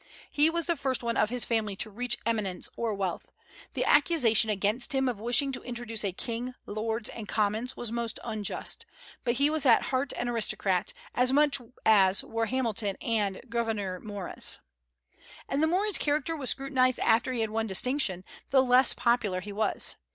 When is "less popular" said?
18.63-19.39